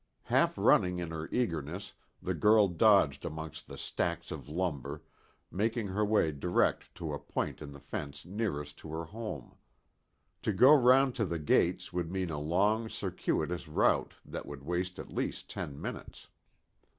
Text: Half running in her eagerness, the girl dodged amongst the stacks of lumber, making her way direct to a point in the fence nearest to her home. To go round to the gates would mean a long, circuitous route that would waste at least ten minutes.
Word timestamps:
Half 0.23 0.57
running 0.57 0.97
in 0.97 1.11
her 1.11 1.29
eagerness, 1.31 1.93
the 2.23 2.33
girl 2.33 2.67
dodged 2.67 3.23
amongst 3.23 3.67
the 3.67 3.77
stacks 3.77 4.31
of 4.31 4.49
lumber, 4.49 5.03
making 5.51 5.89
her 5.89 6.03
way 6.03 6.31
direct 6.31 6.95
to 6.95 7.13
a 7.13 7.19
point 7.19 7.61
in 7.61 7.71
the 7.71 7.79
fence 7.79 8.25
nearest 8.25 8.79
to 8.79 8.89
her 8.93 9.03
home. 9.05 9.57
To 10.41 10.51
go 10.53 10.73
round 10.73 11.13
to 11.17 11.25
the 11.27 11.37
gates 11.37 11.93
would 11.93 12.09
mean 12.11 12.31
a 12.31 12.39
long, 12.41 12.89
circuitous 12.89 13.67
route 13.67 14.15
that 14.25 14.47
would 14.47 14.63
waste 14.63 14.97
at 14.97 15.13
least 15.13 15.51
ten 15.51 15.79
minutes. 15.79 16.29